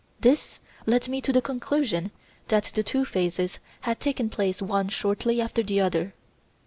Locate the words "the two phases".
2.73-3.59